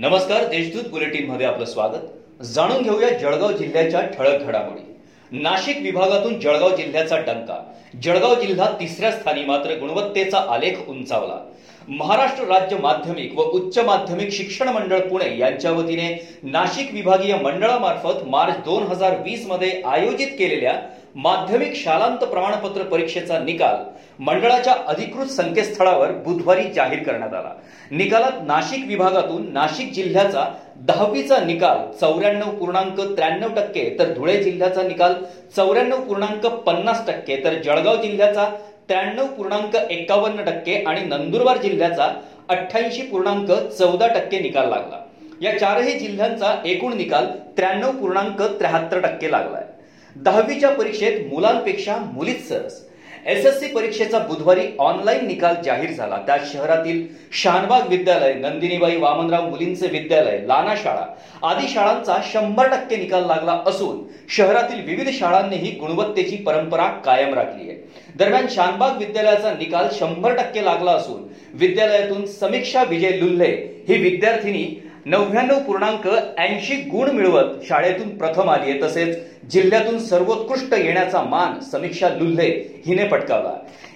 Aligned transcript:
नमस्कार 0.00 0.44
देशदूत 0.44 0.90
बुलेटिनमध्ये 0.90 1.46
आपलं 1.46 1.64
स्वागत. 1.64 2.42
जाणून 2.42 2.82
घेऊया 2.82 3.10
जळगाव 3.10 3.52
जिल्ह्याच्या 3.52 4.00
ठळक 4.00 4.42
घडामोडी. 4.42 4.97
नाशिक 5.32 5.80
विभागातून 5.82 6.38
जळगाव 6.40 6.76
जिल्ह्याचा 6.76 7.16
डंका. 7.16 7.60
जळगाव 8.02 8.34
जिल्हा 8.34 8.66
तिसऱ्या 8.80 9.10
स्थानी 9.12 9.44
मात्र 9.44 9.70
गुणवत्तेचा 9.70 10.38
आलेख 10.50 10.88
उंचावला. 10.88 11.38
महाराष्ट्र 11.88 12.44
राज्य 12.44 12.76
माध्यमिक 12.76 13.36
व 13.36 13.42
उच्च 13.42 13.78
माध्यमिक 13.78 14.32
शिक्षण 14.32 14.68
मंडळ 14.68 14.98
पुणे 15.00 15.36
यांच्या 15.38 15.70
वतीने 15.70 16.08
नाशिक 16.42 16.92
विभागीय 16.92 17.34
मंडळामार्फत 17.34 18.24
मार्च 18.24 18.56
दोन 18.64 18.82
हजार 18.82 19.16
वीसमध्ये 19.20 19.82
आयोजित 19.86 20.26
केलेल्या 20.38 20.74
माध्यमिक 21.14 21.74
शालांत 21.74 22.18
प्रमाणपत्र 22.18 22.82
परीक्षेचा 22.82 23.38
निकाल 23.38 23.76
मंडळाच्या 24.18 24.74
अधिकृत 24.86 25.26
संकेतस्थळावर 25.26 26.12
बुधवारी 26.12 26.62
जाहीर 26.62 27.02
करण्यात 27.02 27.34
आला. 27.34 27.52
निकालात 27.90 28.32
नाशिक 28.42 28.84
विभागातून 28.86 29.52
नाशिक 29.52 29.92
जिल्ह्याचा 29.92 30.44
दहावीचा 30.86 31.38
निकाल 31.38 31.78
चौऱ्याण्णव 32.00 32.50
पूर्णांक 32.50 33.00
त्र्याण्णव 33.00 33.48
टक्के 33.48 33.96
तर 33.98 34.12
धुळे 34.12 34.42
जिल्ह्याचा 34.42 34.82
निकाल 34.82 35.14
चौऱ्याण्णव 35.56 36.00
पूर्णांक 36.00 36.46
पन्नास 36.46 37.06
टक्के 37.06 37.36
तर 37.44 37.54
जळगाव 37.54 37.96
जिल्ह्याचा 38.02 38.48
त्र्याण्णव 38.88 39.26
पूर्णांक 39.26 39.76
एकावन्न 39.90 40.44
टक्के 40.44 40.82
आणि 40.82 41.00
नंदुरबार 41.00 41.56
जिल्ह्याचा 41.56 42.08
अठ्ठ्याऐंशी 42.48 43.02
पूर्णांक 43.02 43.50
चौदा 43.50 44.08
टक्के 44.08 44.40
निकाल 44.40 44.68
लागला. 44.68 45.04
या 45.42 45.58
चारही 45.58 45.98
जिल्ह्यांचा 45.98 46.54
एकूण 46.64 46.96
निकाल 46.96 47.26
त्र्याण्णव 47.56 47.90
पूर्णांक 47.90 48.42
त्र्याहत्तर 48.42 49.00
टक्के 49.00 49.30
लागलाय. 49.30 49.64
दहावीच्या 50.16 50.70
परीक्षेत 50.70 51.32
मुलांपेक्षा 51.32 51.96
मुलीच 51.96 52.48
सरस. 52.48 52.87
एस 53.28 53.46
एस 53.46 53.58
सी 53.60 53.66
परीक्षेचा 53.66 54.18
बुधवारी 54.18 54.62
ऑनलाईन 54.78 55.26
निकाल 55.26 55.54
जाहीर 55.64 55.90
झाला. 55.90 56.16
त्यात 56.26 56.38
शहरातील 56.52 57.02
शानबाग 57.32 57.88
विद्यालय 57.88 58.32
नंदिनीबाई 58.34 58.96
वामनराव 58.96 59.48
मुलींचे 59.48 59.86
विद्यालय 59.86 60.38
लाना 60.46 60.74
शाळा 60.76 61.04
आदी 61.48 61.68
शाळांचा 61.68 62.16
शंभर 62.32 62.68
टक्के 62.68 62.96
निकाल 62.96 63.26
लागला 63.26 63.58
असून 63.66 64.00
शहरातील 64.36 64.84
विविध 64.86 65.10
शाळांनीही 65.14 65.70
गुणवत्तेची 65.80 66.36
परंपरा 66.36 66.86
कायम 67.04 67.34
राखली 67.34 67.68
आहे. 67.70 67.78
दरम्यान 68.16 68.46
शानबाग 68.50 68.96
विद्यालयाचा 68.98 69.52
निकाल 69.58 69.88
शंभर 69.98 70.34
टक्के 70.34 70.64
लागला 70.64 70.92
असून 70.92 71.22
विद्यालयातून 71.54 72.26
समीक्षा 72.26 72.82
विजय 72.82 73.18
लुल्हे 73.20 73.84
ही 73.88 73.98
विद्यार्थिनी 74.02 74.66
नव्याण्णव 75.10 75.58
पूर्णांक 75.66 76.06
ऐंशी 76.38 76.74
गुण 76.90 77.10
मिळवत 77.10 77.64
शाळेतून 77.68 78.08
प्रथम 78.18 78.48
आली 78.50 78.70
आहे. 78.70 78.80
तसेच 78.80 79.18
जिल्ह्यातून 79.52 79.98
सर्वोत्कृष्ट 79.98 80.74
येण्याचा 80.74 81.22
मान 81.22 81.58
समीक्षा 81.70 82.08
लुल्हे 82.08 82.48
हिने 82.86 83.06
पटकावला 83.08 83.52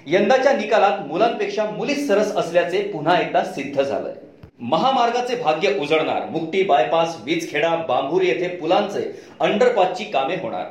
यंदाच्या 0.06 0.52
निकालात 0.52 1.06
मुलांपेक्षा 1.08 1.64
मुलीच 1.70 2.06
सरस 2.08 2.34
असल्याचे 2.36 2.82
पुन्हा 2.82 3.20
एकदा 3.20 3.42
सिद्ध 3.44 3.82
झालंय. 3.82 4.14
महामार्गाचे 4.60 5.36
भाग्य 5.36 5.72
उजळणार 5.80 6.28
मुक्टी 6.30 6.62
बायपास 6.62 7.16
वीजखेडा 7.24 7.74
बांभूर 7.88 8.22
येथे 8.22 8.48
पुलांचे 8.56 9.10
अंडरपासची 9.40 10.04
कामे 10.04 10.36
होणार. 10.42 10.64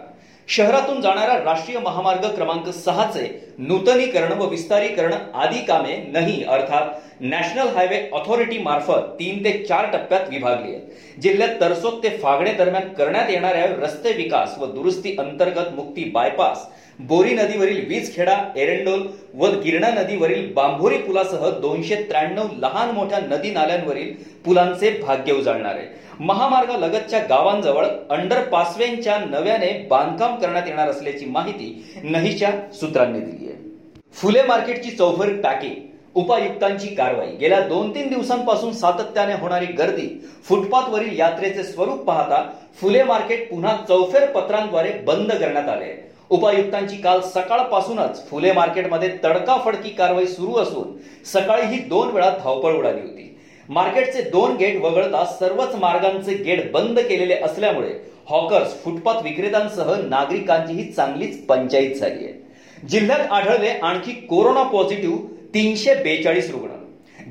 शहरातून 0.47 1.02
जाणारा 1.02 1.34
राष्ट्रीय 1.36 1.80
महामार्ग 1.80 2.25
क्रमांक 2.28 2.67
सहाचे 2.75 3.28
नूतनीकरण 3.59 4.31
व 4.31 4.47
विस्तारीकरण 4.50 5.14
आदी 5.36 5.59
कामे 5.66 5.95
नाही 6.08 6.44
अर्थात 6.45 7.22
नॅशनल 7.22 7.67
हायवे 7.75 8.00
ऑथॉरिटी 8.14 8.58
मार्फत 8.58 9.08
तीन 9.19 9.44
ते 9.44 9.52
चार 9.64 9.86
टप्प्यात 9.94 10.30
विभागली 10.30 10.73
आहे 10.73 11.22
जिल्ह्यात 11.22 11.56
तरसोद 11.62 12.03
ते 12.03 12.09
फागणे 12.17 12.53
दरम्यान 12.53 12.88
करण्यात 12.94 13.30
येणाऱ्या 13.30 13.66
रस्ते 13.78 14.14
विकास 14.14 14.58
व 14.59 14.66
दुरुस्ती 14.66 15.16
अंतर्गत 15.19 15.73
मुक्ती 15.75 16.03
बायपास 16.09 16.67
बोरी 17.07 17.33
नदीवरील 17.33 17.85
वीजखेडा 17.88 18.35
एरंडोल 18.55 19.02
व 19.33 19.47
गिरणा 19.61 19.89
नदीवरील 19.91 20.52
बांभोरी 20.53 20.97
पुलासह 20.97 21.49
दोनशे 21.61 21.95
त्र्याण्णव 22.09 22.47
लहान 22.59 22.89
मोठ्या 22.95 23.19
नदी 23.21 23.52
नाल्यांवरील 23.52 24.12
पुलांचे 24.45 24.89
भाग्य 25.01 25.34
उजाळणार. 25.34 25.75
आहे 25.75 25.88
महामार्गालगतच्या 26.19 27.19
गावांजवळ 27.29 27.85
अंडर 28.09 28.41
पासवेंच्या 28.50 29.17
नव्याने 29.19 29.72
बांधकाम 29.90 30.35
करण्यात 30.40 30.67
येणार 30.67 30.90
असल्याची 30.90 31.25
माहिती 31.25 32.01
नहीच्या 32.03 32.51
सूत्रांनी 32.79 33.19
दिली 33.19 33.47
आहे. 33.47 33.57
फुले 34.16 34.44
मार्केटची 34.47 34.91
चौफर 34.91 35.34
टाकी 35.44 35.73
उपायुक्तांची 36.16 36.88
कारवाई. 36.95 37.35
गेल्या 37.40 37.59
दोन 37.67 37.90
तीन 37.95 38.07
दिवसांपासून 38.09 38.73
सातत्याने 38.73 39.34
होणारी 39.34 39.73
गर्दी 39.73 40.07
फुटपाथवरील 40.45 41.19
यात्रेचे 41.19 41.63
स्वरूप 41.63 42.03
पाहता 42.06 42.44
फुले 42.81 43.03
मार्केट 43.03 43.50
पुन्हा 43.50 43.75
चौफेर 43.88 44.25
पत्रांद्वारे 44.31 44.91
बंद 45.06 45.31
करण्यात 45.31 45.69
आले 45.69 45.94
उपायुक्तांची 46.31 46.96
काल 46.96 47.19
सकाळपासूनच 47.22 48.30
फुले 48.30 48.52
मार्केटमध्ये 48.52 49.09
तडकाफडकी 49.24 49.90
कारवाई 49.90 50.25
सुरू 50.25 50.56
असून 50.56 50.92
सकाळी 51.25 51.66
ही 51.68 51.78
दोन 51.78 52.08
वेळा 52.08 52.30
धावपळ 52.30 52.74
उडाली 52.74 53.02
होती. 53.02 53.40
मार्केटचे 53.69 54.22
दोन 54.22 54.56
गेट 54.56 54.81
वगळता 54.81 55.24
सर्वच 55.25 55.75
मार्गांचे 55.75 56.34
गेट 56.34 56.72
बंद 56.72 57.00
केलेले 57.00 57.34
असल्यामुळे 57.34 57.90
हॉकर्स 58.30 58.84
फुटपाथ 58.84 59.22
विक्रेत्यांसह 59.24 59.94
नागरिकांचीही 59.96 60.91
चांगलीच 60.91 61.46
पंचायत 61.46 61.96
झाली 61.96 62.25
आहे. 62.25 62.34
जिल्ह्यात 62.88 63.31
आढळले 63.31 63.70
आणखी 63.70 64.12
कोरोना 64.12 64.64
पॉझिटिव्ह 64.64 65.18
तीनशे 65.53 65.94
बेचाळीस 65.94 66.52
रुग्ण. 66.52 66.70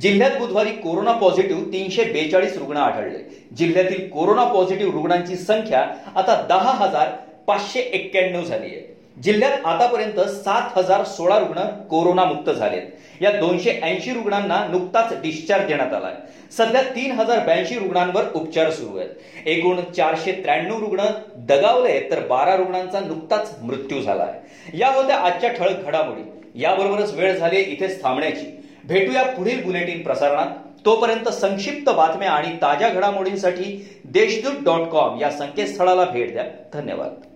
जिल्ह्यात 0.01 0.39
बुधवारी 0.39 0.71
कोरोना 0.71 1.13
पॉझिटिव्ह 1.13 1.63
तीनशे 1.63 2.05
बेचाळीस 2.05 2.57
रुग्ण 2.59 2.77
आढळले. 2.77 3.47
जिल्ह्यातील 3.57 4.09
कोरोना 4.09 4.45
पॉझिटिव्ह 4.45 4.93
रुग्णांची 4.93 5.37
संख्या 5.37 5.81
आता 6.17 6.47
दहा 6.49 6.71
हजार 6.71 7.09
पाचशे 7.47 7.81
एक्क्याण्णव 7.81 8.43
झाली 8.43 8.67
आहे. 8.67 8.97
जिल्ह्यात 9.23 9.53
आतापर्यंत 9.65 10.21
सात 10.21 10.79
हजार 10.79 11.05
सोळा 11.05 11.39
रुग्ण 11.39 11.61
कोरोना 11.63 12.25
मुक्त 12.25 12.51
झालेत. 12.51 12.83
या 13.21 13.31
दोनशे 13.31 13.81
ऐंशी 13.83 14.11
रुग्णांना 14.11 14.67
नुकताच 14.71 15.13
डिस्चार्ज 15.23 15.67
देण्यात 15.67 15.93
आलाय. 15.95 16.15
सध्या 16.57 16.83
तीन 16.83 17.13
हजार 17.13 17.39
ब्याऐंशी 17.39 17.75
रुग्णांवर 17.75 18.23
उपचार 18.35 18.71
सुरू 18.71 18.99
आहेत. 18.99 19.11
एकूण 19.47 19.81
चारशे 19.97 20.33
त्र्याण्णव 20.33 20.79
रुग्ण 20.79 21.03
दगावले 21.37 22.11
तर 22.11 22.27
बारा 22.27 22.57
रुग्णांचा 22.57 23.01
नुकताच 23.01 23.57
मृत्यू 23.63 24.03
झाला 24.03 24.23
आहे 24.23 24.41
या 24.79 24.89
होत्या 24.89 25.17
आजच्या 25.17 25.53
ठळक 25.53 25.85
घडामोडी. 25.85 26.23
याबरोबरच 26.63 27.15
वेळ 27.15 27.37
झाली 27.37 27.61
इथेच 27.61 28.03
थांबण्याची. 28.03 28.69
भेटूया 28.85 29.23
पुढील 29.23 29.65
बुलेटिन 29.65 30.03
प्रसारणात. 30.03 30.47
तोपर्यंत 30.85 31.29
संक्षिप्त 31.29 31.91
बातम्या 31.91 32.31
आणि 32.31 32.57
ताज्या 32.63 32.89
घडामोडींसाठी 32.89 33.99
देशदूत 34.05 34.65
डॉट 34.65 34.89
कॉम 34.89 35.21
या 35.21 35.31
संकेतस्थळाला 35.31 36.05
भेट 36.05 36.33
द्या. 36.33 36.45
धन्यवाद. 36.73 37.30